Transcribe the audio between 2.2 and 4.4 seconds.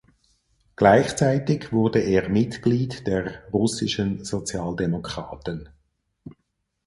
Mitglied der russischen